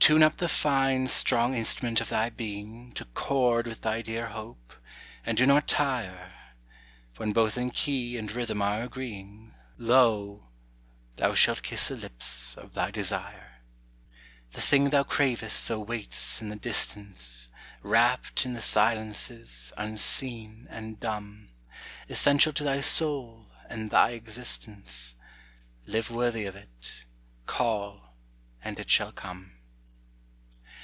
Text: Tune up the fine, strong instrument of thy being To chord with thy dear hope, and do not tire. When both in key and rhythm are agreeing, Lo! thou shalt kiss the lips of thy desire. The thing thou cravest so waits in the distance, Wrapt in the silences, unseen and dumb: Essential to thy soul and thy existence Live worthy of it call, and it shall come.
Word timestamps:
Tune 0.00 0.22
up 0.22 0.38
the 0.38 0.48
fine, 0.48 1.06
strong 1.06 1.54
instrument 1.54 2.00
of 2.00 2.08
thy 2.08 2.30
being 2.30 2.92
To 2.92 3.04
chord 3.04 3.66
with 3.66 3.82
thy 3.82 4.00
dear 4.00 4.28
hope, 4.28 4.72
and 5.26 5.36
do 5.36 5.44
not 5.44 5.68
tire. 5.68 6.32
When 7.18 7.34
both 7.34 7.58
in 7.58 7.70
key 7.72 8.16
and 8.16 8.32
rhythm 8.32 8.62
are 8.62 8.84
agreeing, 8.84 9.54
Lo! 9.76 10.48
thou 11.16 11.34
shalt 11.34 11.62
kiss 11.62 11.88
the 11.88 11.96
lips 11.96 12.54
of 12.56 12.72
thy 12.72 12.90
desire. 12.90 13.60
The 14.52 14.62
thing 14.62 14.88
thou 14.88 15.04
cravest 15.04 15.60
so 15.60 15.78
waits 15.78 16.40
in 16.40 16.48
the 16.48 16.56
distance, 16.56 17.50
Wrapt 17.82 18.46
in 18.46 18.54
the 18.54 18.62
silences, 18.62 19.74
unseen 19.76 20.68
and 20.70 20.98
dumb: 20.98 21.50
Essential 22.08 22.54
to 22.54 22.64
thy 22.64 22.80
soul 22.80 23.50
and 23.68 23.90
thy 23.90 24.12
existence 24.12 25.16
Live 25.84 26.10
worthy 26.10 26.46
of 26.46 26.56
it 26.56 27.04
call, 27.44 28.14
and 28.64 28.80
it 28.80 28.88
shall 28.88 29.12
come. 29.12 29.52